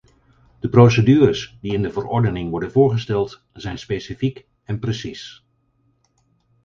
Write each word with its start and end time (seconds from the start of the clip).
De 0.59 0.69
procedures 0.75 1.41
die 1.65 1.73
in 1.73 1.81
de 1.81 1.91
verordening 1.91 2.49
worden 2.49 2.71
voorgesteld 2.71 3.43
zijn 3.53 3.77
specifiek 3.77 4.45
en 4.63 4.79
precies. 4.79 5.43